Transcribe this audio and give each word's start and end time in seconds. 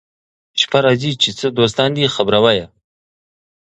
شپه 0.61 0.79
راځي 0.85 1.11
چي 1.21 1.29
څه 1.39 1.47
دوستان 1.59 1.89
دي 1.97 2.05
خبروه 2.15 2.51
يې 2.57 2.65